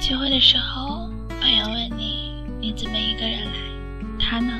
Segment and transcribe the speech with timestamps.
[0.00, 1.10] 聚会的时候，
[1.40, 3.52] 朋友问你你怎么一个人来？
[4.18, 4.52] 他呢？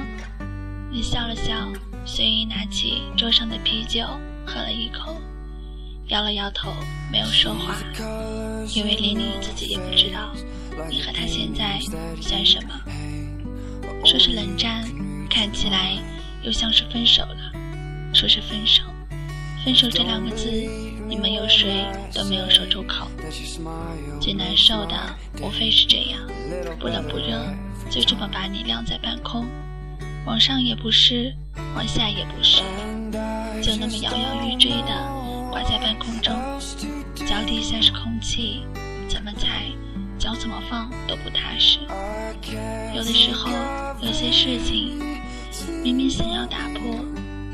[0.90, 1.68] 你笑了笑，
[2.04, 4.04] 随意拿起桌上的啤酒
[4.44, 5.16] 喝了一口，
[6.08, 6.72] 摇了摇头，
[7.12, 7.76] 没有说话，
[8.74, 10.34] 因为连你自己也不知道
[10.90, 11.78] 你和他现在
[12.20, 12.74] 算什么。
[14.04, 14.84] 说是冷战，
[15.30, 15.96] 看起来
[16.42, 17.52] 又像是分手了；
[18.12, 18.82] 说是分手，
[19.64, 20.50] 分手这两个字，
[21.08, 23.08] 你们有谁都没有说出口。
[24.20, 24.94] 最难受的
[25.40, 26.20] 无非是这样，
[26.78, 27.42] 不冷不热，
[27.90, 29.46] 就这么把你晾在半空，
[30.26, 31.34] 往上也不是，
[31.74, 32.60] 往下也不是，
[33.62, 36.34] 就那么摇摇欲坠的挂在半空中，
[37.26, 38.64] 脚底下是空气，
[39.08, 39.62] 怎么踩，
[40.18, 41.78] 脚怎么放都不踏实。
[42.94, 43.50] 有的时候，
[44.02, 45.00] 有些事情
[45.82, 47.02] 明明想要打破，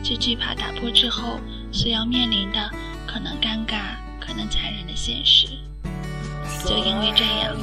[0.03, 1.39] 却惧怕打破之后
[1.71, 2.71] 所要面临的
[3.15, 5.47] 可能尴尬、可能残忍的现实。
[6.67, 7.57] 就因为这样，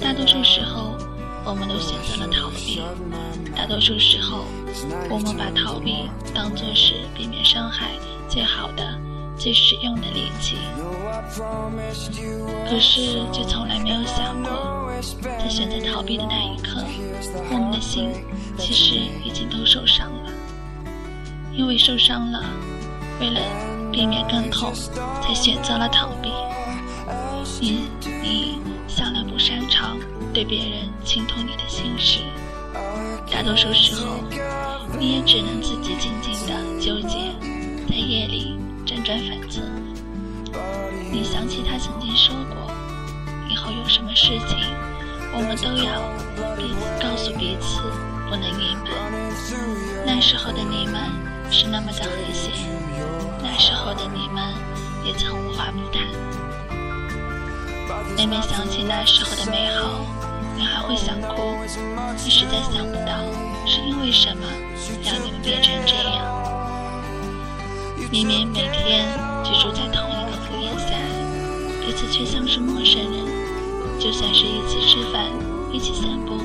[0.00, 0.96] 大多数时候
[1.44, 2.80] 我们都选择了逃避。
[3.56, 4.44] 大多数时候，
[5.10, 7.90] 我们把逃避当作是避免伤害
[8.28, 8.96] 最好的、
[9.36, 10.56] 最实用的利器。
[12.70, 14.92] 可是，却从来没有想过，
[15.40, 16.84] 在选择逃避的那一刻，
[17.50, 18.12] 我们的心
[18.56, 18.94] 其实
[19.24, 20.30] 已经都受伤了。
[21.52, 22.44] 因为受伤了，
[23.20, 23.40] 为了
[23.90, 24.72] 避免更痛，
[25.22, 26.30] 才选择了逃避。
[27.60, 27.88] 你
[28.22, 29.98] 你向来不擅长
[30.32, 32.20] 对别人倾吐你的心事，
[33.32, 34.20] 大多数时候，
[34.98, 37.32] 你也只能自己静静的纠结，
[37.88, 39.60] 在夜里辗转反侧。
[41.10, 42.70] 你想起他曾经说过，
[43.50, 44.58] 以后有什么事情，
[45.34, 46.00] 我们都要
[46.56, 47.80] 彼此告诉彼此，
[48.28, 48.92] 不能隐瞒。
[50.06, 51.00] 那时候的你们
[51.50, 52.50] 是那么的和谐，
[53.42, 54.54] 那时候的你们
[55.04, 56.06] 也曾无话不谈。
[58.16, 60.04] 每每想起那时候的美好，
[60.56, 61.56] 你还会想哭。
[62.24, 63.24] 你实在想不到
[63.66, 64.42] 是因为什么
[65.04, 66.26] 让你们变成这样。
[68.10, 69.06] 明明每天
[69.44, 70.94] 居住在同一个屋檐下，
[71.80, 73.26] 彼此却像是陌生人。
[73.98, 75.26] 就算是一起吃饭、
[75.72, 76.40] 一起散步、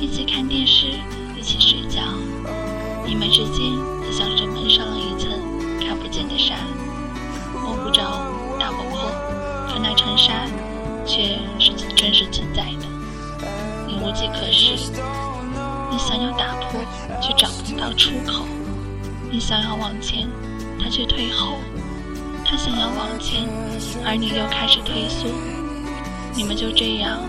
[0.00, 0.86] 一起看电视、
[1.36, 2.00] 一起睡觉，
[3.04, 3.70] 你们之间
[4.12, 5.30] 像是蒙上了一层
[5.80, 6.54] 看不见的纱，
[7.62, 8.02] 摸不着、
[8.58, 9.10] 打不破，
[9.68, 10.32] 可那层纱。
[11.08, 13.46] 却是真实存在的，
[13.86, 14.90] 你无计可施，
[15.88, 16.80] 你想要打破，
[17.22, 18.42] 却找不到出口；
[19.30, 20.28] 你想要往前，
[20.82, 21.58] 他却退后；
[22.44, 23.48] 他想要往前，
[24.04, 25.28] 而你又开始退缩。
[26.34, 27.20] 你们就这样，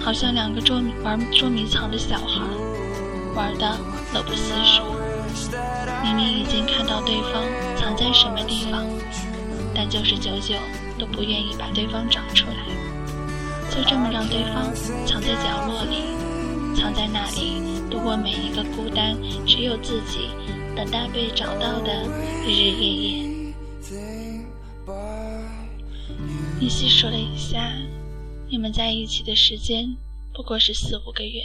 [0.00, 2.40] 好像两个捉玩捉迷藏的小孩，
[3.36, 3.78] 玩的
[4.14, 4.97] 乐不思蜀。
[6.02, 7.44] 明明已经看到对方
[7.76, 8.86] 藏在什么地方，
[9.74, 10.54] 但就是久久
[10.98, 12.56] 都不愿意把对方找出来。
[13.70, 14.74] 就这么让对方
[15.06, 17.60] 藏在角落里，藏在那里
[17.90, 19.16] 度过每一个孤单，
[19.46, 20.30] 只有自己
[20.74, 22.04] 等待被找到的
[22.44, 23.28] 日日夜夜。
[26.60, 27.72] 你细数了一下，
[28.48, 29.96] 你们在一起的时间
[30.34, 31.42] 不过是四五个月，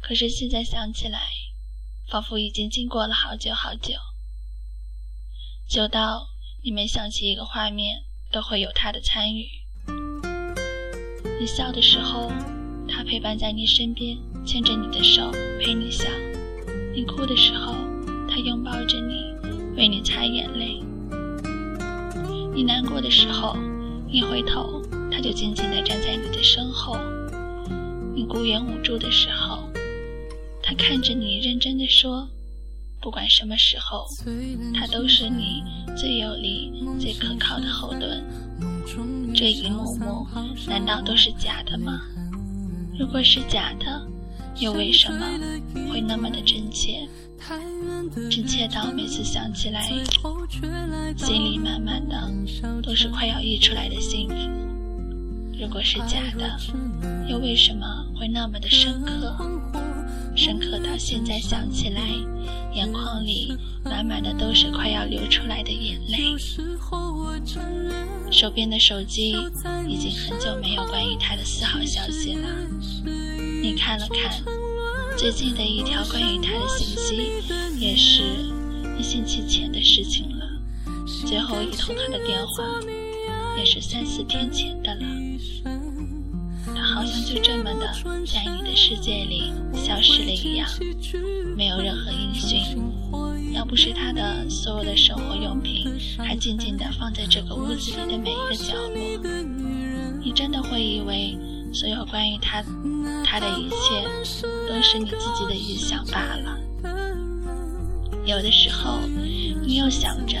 [0.00, 1.20] 可是现在想起来，
[2.10, 3.94] 仿佛已经经过了好久好久，
[5.68, 6.26] 久到
[6.64, 9.46] 你每想起一个画面，都会有他的参与。
[11.38, 12.32] 你笑的时候，
[12.88, 16.08] 他陪伴在你身边，牵着你的手陪你笑；
[16.92, 17.76] 你哭的时候，
[18.28, 19.32] 他拥抱着你，
[19.76, 20.82] 为你擦眼泪。
[22.52, 23.56] 你难过的时候，
[24.08, 24.82] 一回头，
[25.12, 26.98] 他就静静地站在你的身后。
[28.16, 29.49] 你孤言无助的时候，
[30.70, 32.28] 他看着你，认真地说
[33.02, 34.06] ：“不管什么时候，
[34.72, 35.64] 他都是你
[35.96, 38.22] 最有力、最可靠的后盾。”
[39.34, 40.24] 这一幕幕，
[40.68, 42.00] 难道都是假的吗？
[42.96, 44.06] 如果是假的，
[44.60, 45.18] 又为什么
[45.90, 47.08] 会那么的真切？
[48.30, 49.82] 真切到每次想起来，
[51.16, 52.32] 心里满满的
[52.80, 54.36] 都是快要溢出来的幸福。
[55.60, 56.56] 如果是假的，
[57.28, 57.84] 又为什么
[58.14, 59.36] 会那么的深刻？
[60.42, 62.00] 深刻到现在想起来，
[62.72, 63.54] 眼眶里
[63.84, 66.34] 满满的都是快要流出来的眼泪。
[68.30, 69.34] 手边的手机
[69.86, 72.48] 已经很久没有关于他的丝毫消息了。
[73.62, 74.42] 你看了看，
[75.14, 77.32] 最近的一条关于他的信息，
[77.78, 78.22] 也是
[78.98, 80.46] 一星期前的事情了。
[81.26, 82.64] 最后一通他的电话，
[83.58, 85.04] 也是三四天前的了。
[87.24, 87.92] 就这么的
[88.26, 90.68] 在你的世界里消失了一样，
[91.56, 92.60] 没有任何音讯。
[93.52, 95.86] 要不是他的所有的生活用品
[96.18, 99.00] 还静静地放在这个屋子里的每一个角落，
[100.22, 101.36] 你真的会以为
[101.72, 102.62] 所有关于他
[103.24, 104.06] 他的一切，
[104.68, 106.58] 都是你自己的臆想罢了。
[108.24, 109.00] 有的时候，
[109.66, 110.36] 你又想着，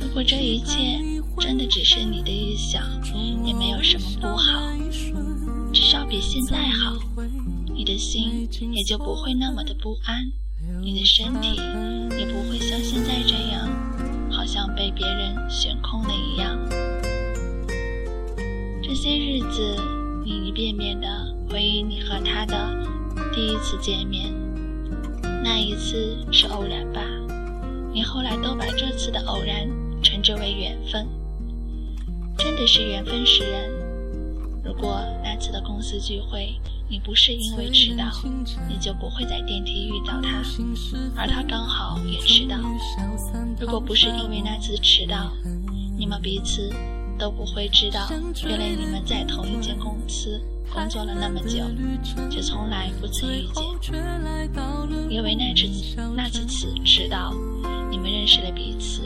[0.00, 1.00] 如果这一切
[1.38, 2.82] 真的只是你的臆想，
[3.44, 4.69] 也没有什么不好，
[6.10, 6.96] 比现在好，
[7.72, 10.24] 你的心也就不会那么的不安，
[10.82, 11.54] 你的身体
[12.18, 13.70] 也不会像现在这样，
[14.28, 16.58] 好像被别人悬空了一样。
[18.82, 19.76] 这些日子，
[20.24, 21.06] 你一遍遍的
[21.48, 22.84] 回忆你和他的
[23.32, 24.34] 第一次见面。
[25.44, 27.00] 那一次是偶然吧？
[27.94, 29.64] 你后来都把这次的偶然
[30.02, 31.06] 称之为缘分，
[32.36, 33.89] 真的是缘分使然。
[34.70, 36.54] 如果那次的公司聚会
[36.88, 38.04] 你不是因为迟到，
[38.68, 40.44] 你就不会在电梯遇到他，
[41.16, 42.56] 而他刚好也迟到。
[43.58, 45.32] 如果不是因为那次迟到，
[45.98, 46.72] 你们彼此
[47.18, 48.08] 都不会知道，
[48.46, 50.40] 原来你们在同一间公司。
[50.72, 51.64] 工作了那么久，
[52.30, 53.64] 却从来不曾遇见。
[55.10, 55.66] 因为那次
[56.14, 57.34] 那次迟迟到，
[57.90, 59.02] 你们认识了彼此，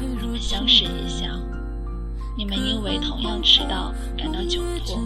[0.00, 1.26] 你们相视一笑。
[2.38, 4.96] 你们因为同样迟到感到窘迫，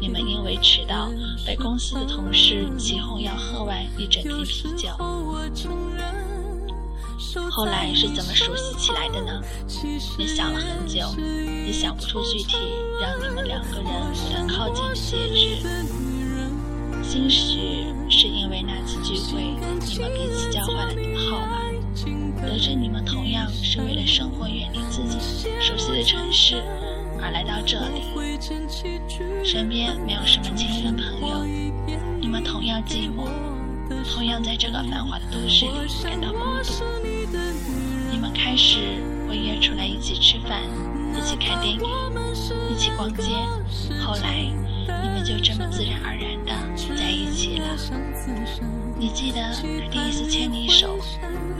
[0.00, 1.10] 你们因为迟到
[1.46, 4.88] 被公司的同事起哄要喝完一整瓶啤酒。
[7.50, 9.42] 后来是怎么熟悉起来的呢？
[10.18, 11.14] 你想了很久，
[11.66, 12.56] 也想不出具体
[12.98, 13.84] 让你们两个人
[14.14, 15.58] 不断靠近的戒指。
[17.02, 19.42] 兴许是因为那次聚会，
[19.86, 20.94] 你们彼此交换了
[21.28, 21.60] 号码，
[22.46, 25.18] 得知你们同样是为了生活远离自己
[25.60, 26.62] 熟悉的城市
[27.20, 28.02] 而来到这里，
[29.44, 31.44] 身边没有什么亲人朋友，
[32.20, 33.28] 你们同样寂寞。
[34.14, 37.38] 同样在这个繁华的都市里感到孤独，
[38.10, 38.78] 你们开始
[39.28, 40.60] 会约出来一起吃饭，
[41.16, 41.80] 一起看电影，
[42.70, 43.32] 一起逛街。
[44.02, 44.44] 后来，
[45.02, 46.52] 你们就这么自然而然的
[46.96, 47.76] 在一起了。
[48.98, 49.54] 你记得
[49.90, 50.98] 第一次牵你手，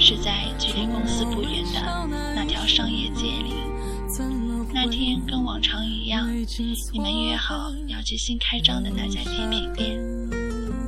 [0.05, 3.55] 是在距离公司不远的那条商业街里。
[4.71, 6.29] 那天跟往常一样，
[6.93, 9.99] 你们约好要去新开张的那家甜品店。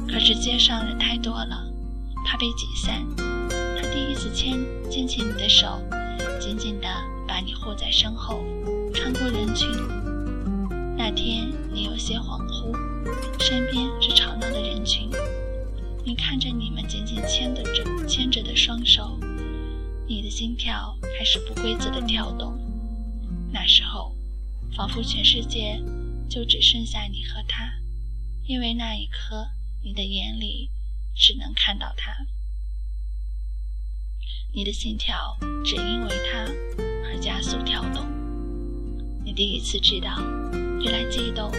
[0.06, 1.66] 可是街上人太多了，
[2.26, 3.02] 怕被挤散。
[3.48, 4.58] 他第一次牵
[4.90, 5.80] 牵起你的手，
[6.38, 6.86] 紧紧地
[7.26, 8.44] 把你护在身后，
[8.92, 9.66] 穿过人群。
[10.94, 12.76] 那天你有些恍惚，
[13.40, 15.08] 身边是吵闹的人群。
[16.06, 19.18] 你看着你们紧紧牵的着牵着的双手，
[20.06, 22.56] 你的心跳开始不规则的跳动。
[23.52, 24.14] 那时候，
[24.72, 25.82] 仿佛全世界
[26.30, 27.72] 就只剩下你和他，
[28.46, 29.48] 因为那一刻。
[29.82, 30.68] 你的眼里
[31.14, 32.12] 只能看到他，
[34.52, 36.40] 你的心跳只因为他
[37.04, 38.04] 而加速跳动。
[39.24, 40.20] 你第一次知道，
[40.80, 41.52] 原来悸动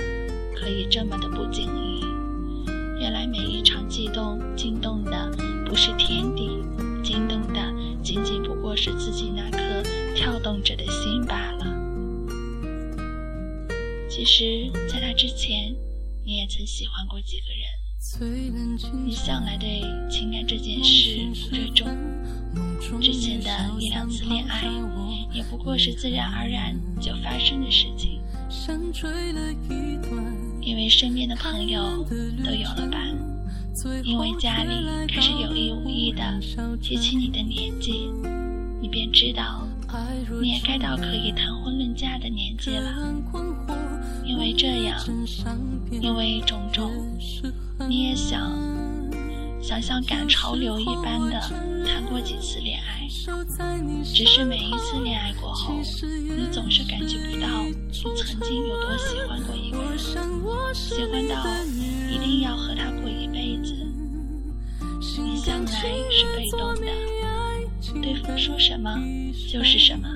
[0.53, 1.86] 可以这么的不经意。
[3.07, 5.31] 原来每一场悸动惊动的
[5.65, 6.49] 不是天地，
[7.01, 7.73] 惊动的
[8.03, 9.81] 仅仅不过是自己那颗
[10.13, 11.65] 跳动着的心罢了。
[14.09, 15.73] 其实，在那之前，
[16.25, 17.65] 你也曾喜欢过几个人。
[19.05, 21.87] 你向来对情感这件事不热衷，
[22.99, 23.49] 之前的
[23.79, 24.65] 一两次恋爱
[25.31, 28.19] 也不过是自然而然就发生的事情。
[30.61, 32.03] 因为身边的朋友
[32.43, 32.97] 都有了吧，
[34.03, 36.21] 因为家里开始有意无意的
[36.81, 38.09] 提起你的年纪，
[38.81, 39.67] 你便知道
[40.41, 43.13] 你也该到可以谈婚论嫁的年纪了。
[44.25, 44.99] 因为这样，
[46.01, 46.91] 因为种种。
[47.87, 48.51] 你也想，
[49.61, 51.39] 想像赶潮流一般的
[51.85, 53.07] 谈过几次恋爱，
[54.03, 59.97] 只是每一次恋爱过后，你总是感觉不到你曾经有多喜欢过一个人，
[60.73, 61.45] 喜欢到
[62.09, 63.73] 一定要和他过一辈子。
[65.19, 65.71] 你向来
[66.11, 66.85] 是被动的，
[68.01, 68.97] 对方说什么
[69.51, 70.07] 就是什么，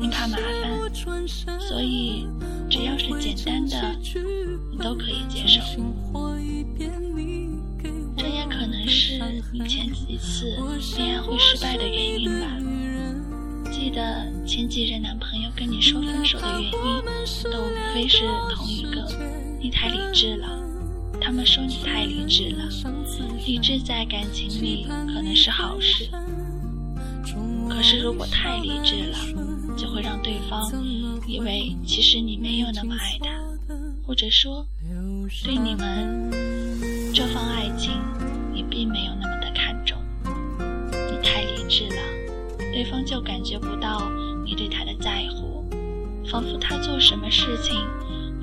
[0.00, 0.90] 你怕麻烦，
[1.60, 2.26] 所以
[2.68, 3.96] 只要是简单的，
[4.72, 5.60] 你都可以接受。
[9.54, 10.46] 你前几次
[10.96, 12.58] 恋爱会失败的原因吧。
[13.70, 16.72] 记得前几任男朋友跟你说分手的原因，
[17.52, 19.08] 都无非是同一个：
[19.60, 20.48] 你太理智了。
[21.20, 22.68] 他们说你太理智了，
[23.46, 26.08] 理智在感情里可能是好事，
[27.70, 29.16] 可是如果太理智了，
[29.76, 30.68] 就会让对方
[31.28, 34.66] 以为其实你没有那么爱他，或者说
[35.44, 36.28] 对你们。
[37.14, 37.92] 这份爱情，
[38.52, 39.23] 你并没有那
[41.76, 41.96] 是了，
[42.72, 44.08] 对方就感觉不到
[44.44, 45.64] 你对他的在乎，
[46.24, 47.74] 仿佛他做什么事情，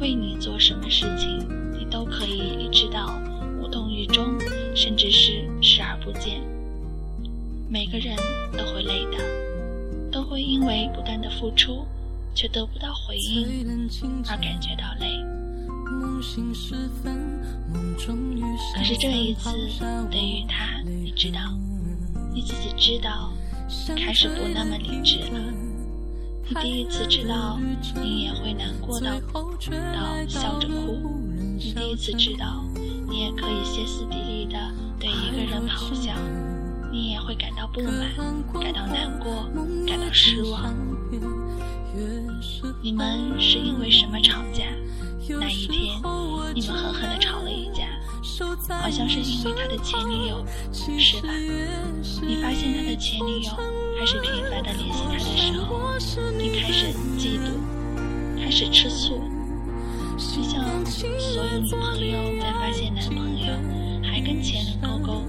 [0.02, 1.40] 为你做什么事情，
[1.80, 3.18] 你都可以意识到
[3.62, 4.38] 无动于衷，
[4.76, 6.42] 甚至是视而不见。
[7.70, 8.18] 每个人
[8.52, 11.86] 都会累的，都会因为不断的付出
[12.36, 13.88] 却得不到回应
[14.28, 15.08] 而感觉到累。
[18.76, 19.50] 可是这一次，
[20.12, 21.40] 对于他，你知道。
[22.34, 23.32] 你自己知道，
[23.96, 25.54] 开始不那么理智了。
[26.48, 27.60] 你第一次知道，
[28.02, 29.20] 你也会难过到
[29.94, 31.20] 到笑着哭。
[31.58, 32.64] 你第一次知道，
[33.10, 34.58] 你也可以歇斯底里的
[35.00, 36.14] 对一个人咆哮。
[36.92, 38.14] 你也会感到不满，
[38.62, 39.50] 感到难过，
[39.88, 40.74] 感到失望。
[42.82, 44.66] 你们是因为什么吵架？
[45.40, 46.02] 那一天，
[46.54, 47.71] 你们狠狠地吵了一架，
[48.70, 51.30] 好像是因为他的前女友，是吧？
[52.22, 53.52] 你发现他的前女友
[54.00, 55.92] 开始频繁地联系他的时候，
[56.38, 57.52] 你开始嫉妒，
[58.42, 59.22] 开始吃醋。
[60.18, 63.48] 就像所有女朋友在发现男朋友
[64.04, 65.24] 还跟前任勾勾。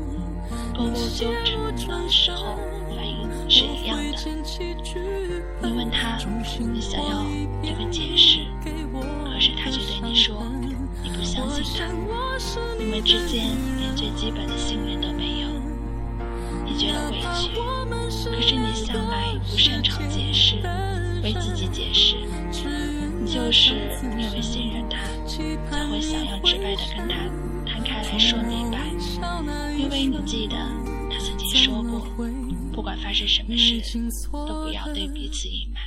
[0.75, 1.33] 勾勾纠
[1.77, 2.57] 缠的时候，
[2.95, 4.03] 反应是一样的。
[5.63, 6.19] 你问他，
[6.59, 7.25] 你想要
[7.63, 10.43] 这个解释，可是他却对你说，
[11.03, 11.87] 你不相信他。
[12.93, 15.49] 我们之间连最基本的信任都没有。
[16.67, 20.57] 你觉得委屈，可是你向来不擅长解释，
[21.25, 22.17] 为自己解释。
[23.25, 23.73] 你就是
[24.03, 27.17] 因为信任他，才会想要直白的跟他
[27.65, 28.77] 摊开来说明白。
[29.75, 30.55] 因为你记得
[31.11, 32.07] 他曾经说过，
[32.75, 33.81] 不管发生什么事，
[34.31, 35.81] 都不要对彼此隐瞒；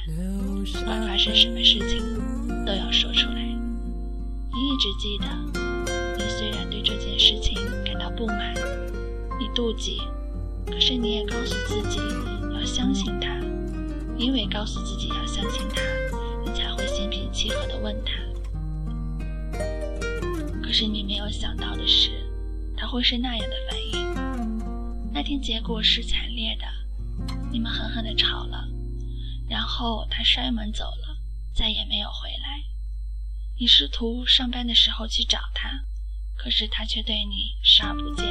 [0.74, 3.44] 不管发生什么事情，都要说出来。
[3.44, 5.65] 你一直记得，
[6.46, 8.54] 虽然对这件事情感到不满，
[9.40, 10.00] 你妒忌，
[10.68, 11.98] 可是你也告诉自己
[12.54, 13.28] 要相信他，
[14.16, 15.82] 因为告诉自己要相信他，
[16.46, 18.12] 你才会心平气和地问他。
[20.62, 22.12] 可是你没有想到的是。
[22.78, 25.12] 他会是那样的反应。
[25.12, 26.68] 那天结果是惨烈的，
[27.52, 28.68] 你们狠狠地吵了，
[29.50, 31.18] 然后他摔门走了，
[31.56, 32.62] 再也没有回来。
[33.60, 35.72] 你试图上班的时候去找他，
[36.36, 38.26] 可是他却对你视而不见。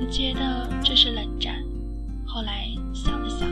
[0.00, 1.62] 你觉得这是冷战，
[2.26, 3.48] 后来想了想，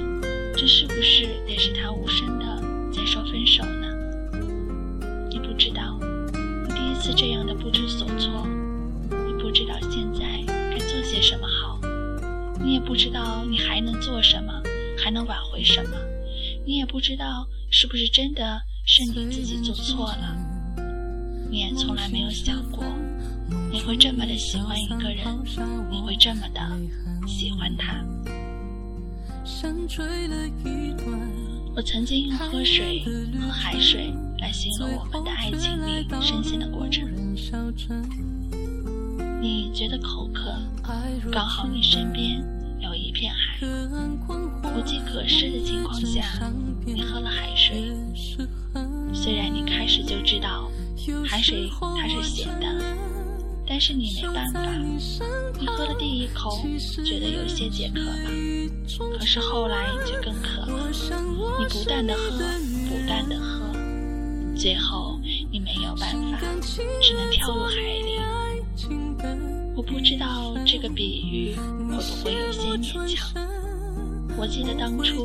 [0.56, 3.86] 这是不是也是他无声的在说分手呢？
[5.30, 5.98] 你不知道，
[6.66, 8.46] 你第一次这样的不知所措。
[9.10, 11.80] 你不知道现在该做些什么好，
[12.62, 14.52] 你也不知道你还能做什么，
[14.98, 15.96] 还能挽回什么，
[16.66, 20.36] 你也不知道是不是真的是你自己做错了，
[21.50, 22.84] 你也从来没有想过
[23.72, 25.24] 你会这么的喜欢一个人，
[25.90, 26.60] 你会这么的
[27.26, 28.04] 喜欢他。
[31.74, 33.04] 我曾经用喝水
[33.38, 37.08] 和海水来形容我们的爱情里深陷的过程。
[39.40, 40.52] 你觉得口渴，
[41.30, 42.42] 刚好你身边
[42.80, 43.64] 有一片海，
[44.76, 46.24] 无计可施的情况下，
[46.84, 47.92] 你喝了海水。
[49.14, 50.70] 虽然你开始就知道
[51.26, 52.66] 海水它是咸的，
[53.70, 54.60] 但是你没办法。
[55.60, 56.60] 你喝了第一口，
[57.04, 58.16] 觉得有些解渴了，
[59.16, 60.90] 可是后来就更渴了。
[60.90, 62.30] 你不断的喝，
[62.88, 63.72] 不断的喝，
[64.56, 65.20] 最后
[65.52, 66.18] 你没有办法，
[67.00, 68.18] 只能跳入海里。
[69.76, 73.40] 我不知道这个比喻会不会有些勉强。
[74.36, 75.24] 我记得当初，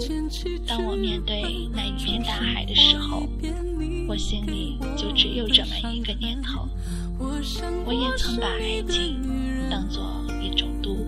[0.68, 3.28] 当我面对那一片大海的时候，
[4.08, 6.70] 我心里就只有这么一个念头。
[7.18, 9.22] 我也曾把爱情
[9.70, 10.04] 当作
[10.42, 11.08] 一种毒，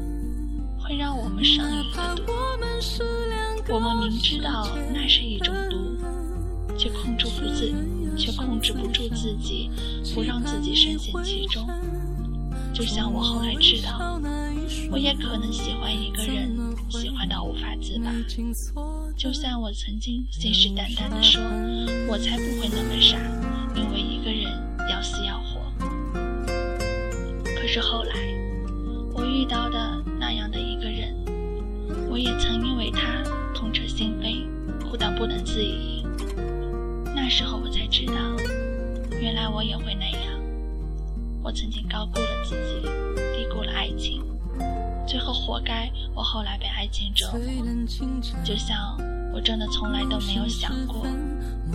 [0.79, 2.31] 会让我们上瘾的毒。
[3.69, 5.75] 我们明知道那是一种毒，
[6.77, 7.73] 却控制不自，
[8.17, 9.69] 却控制不住自己，
[10.15, 11.67] 不让自己深陷其中。
[12.73, 14.21] 就像我后来知道，
[14.89, 16.55] 我也可能喜欢一个人，
[16.89, 18.11] 喜欢到无法自拔。
[19.17, 21.41] 就像我曾经信誓旦旦地说，
[22.07, 23.17] 我才不会那么傻，
[23.75, 24.43] 因为一个人
[24.89, 25.46] 要死要活。
[27.67, 28.15] 可是后来，
[29.13, 31.13] 我遇到的那样的一个人，
[32.09, 33.21] 我也曾因为他
[33.53, 34.47] 痛彻心扉，
[34.89, 36.01] 哭到不能自已。
[37.13, 38.13] 那时候我才知道，
[39.19, 40.39] 原来我也会那样。
[41.43, 42.87] 我曾经高估了自己，
[43.35, 44.23] 低估了爱情，
[45.05, 45.91] 最后活该。
[46.15, 47.65] 我后来被爱情折磨，
[48.45, 48.97] 就像
[49.37, 51.05] 我真的从来都没有想过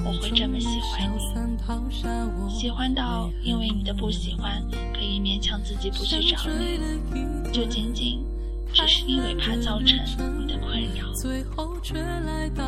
[0.05, 4.61] 我会这么喜欢你，喜欢到因为你的不喜欢
[4.93, 6.39] 可以勉强自己不去找
[7.15, 8.27] 你，就仅仅
[8.73, 9.97] 只是因为怕造成
[10.41, 11.07] 你的困扰。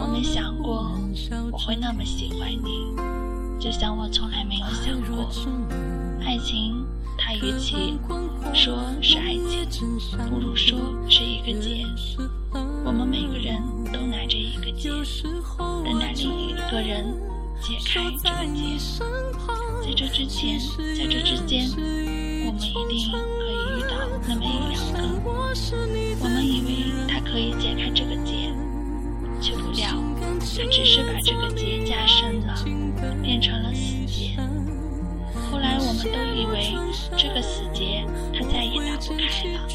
[0.01, 0.93] 我没想过
[1.51, 2.95] 我会那么喜欢你，
[3.59, 5.29] 就像我从来没有想过
[6.25, 6.87] 爱情。
[7.17, 7.97] 他与其
[8.53, 9.35] 说是爱
[9.69, 9.89] 情，
[10.31, 11.85] 不如说是一个结。
[12.85, 13.61] 我们每个人
[15.85, 17.15] 等待另一个人
[17.61, 18.59] 解开这个结。
[19.83, 20.59] 在这之前，
[20.97, 21.69] 在这之间，
[22.47, 23.15] 我们一定可
[23.51, 23.95] 以遇到
[24.27, 24.99] 那么一两个。
[26.21, 26.69] 我们以为
[27.07, 28.51] 他可以解开这个结，
[29.41, 29.87] 却不料
[30.21, 32.55] 他只是把这个结加深了，
[33.23, 34.37] 变成了死结。
[35.51, 36.75] 后来我们都以为
[37.17, 39.69] 这个死结他再也打不开了。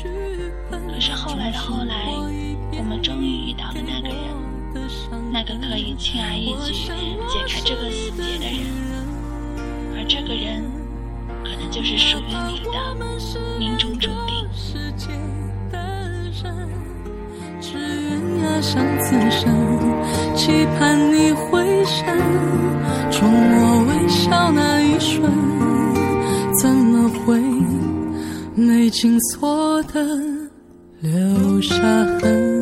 [0.92, 2.12] 可是后来的后来，
[2.78, 4.18] 我们终于遇到了那个人，
[5.32, 6.74] 那个可以轻而易举
[7.28, 8.66] 解开这个死结的人。
[9.96, 10.64] 而这个人，
[11.44, 12.96] 可能就是属于你的
[13.60, 14.40] 命中注定。
[17.62, 19.46] 只愿压上此生，
[20.36, 22.06] 期盼你回神，
[23.12, 25.22] 冲我微笑那一瞬，
[26.60, 27.40] 怎么会
[28.56, 30.04] 没紧锁的
[31.02, 31.76] 留下
[32.22, 32.59] 痕？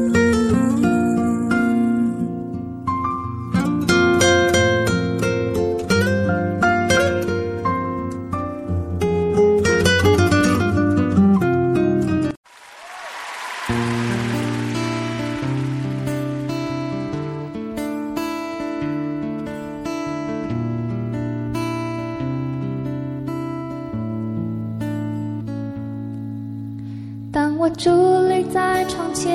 [28.51, 29.31] 在窗前，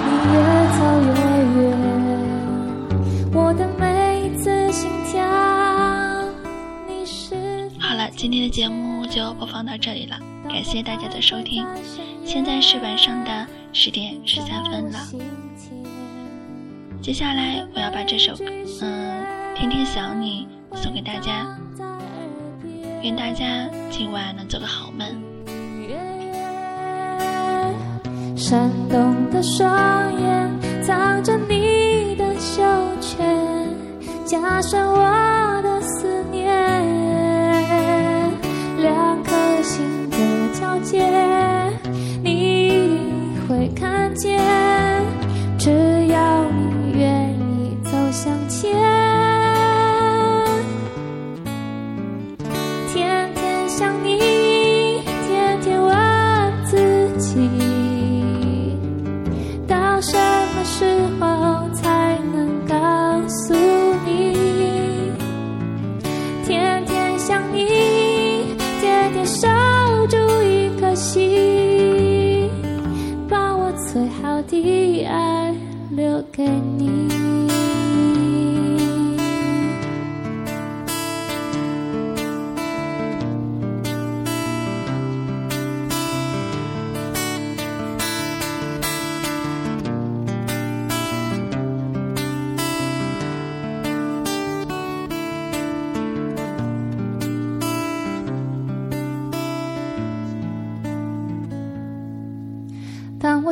[0.00, 0.34] 你越
[0.78, 1.10] 走越
[1.62, 1.76] 远，
[3.32, 5.20] 我的每一次心跳，
[6.86, 7.34] 你是。
[7.78, 11.66] 好了，今天的节目就播放到这里了，感谢大家的收听。
[12.24, 14.98] 现在是晚上的十点十三分了，
[17.02, 18.32] 接下来我要把这首
[18.80, 19.22] 嗯
[19.56, 21.46] 《天天想你》送给大家，
[23.02, 25.33] 愿大家今晚能做个好梦。
[28.46, 30.50] 闪动的双眼
[30.82, 32.62] 藏着你的羞
[33.00, 33.24] 怯，
[34.26, 36.52] 加深我的思念。
[38.76, 40.18] 两颗心的
[40.52, 41.08] 交界，
[42.22, 43.00] 你
[43.48, 44.73] 会看见。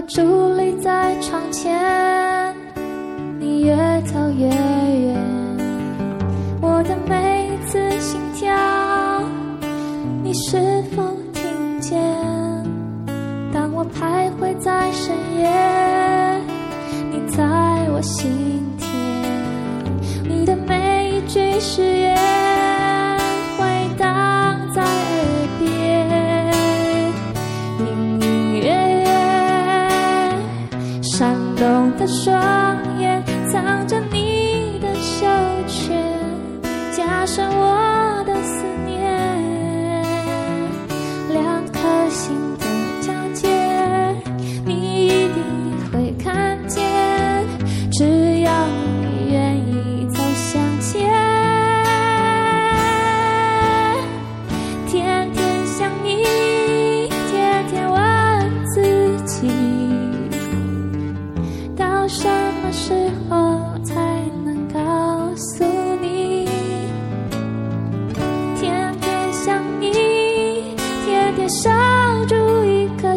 [0.09, 1.73] 伫立在窗前，
[3.39, 5.17] 你越走越远，
[6.61, 8.53] 我的每一次心跳，
[10.23, 10.82] 你是
[32.13, 32.52] 的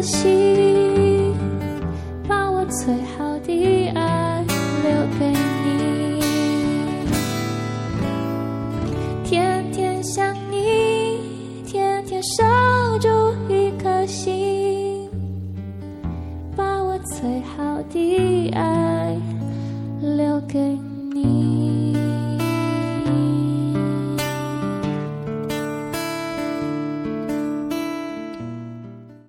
[0.02, 0.75] 心，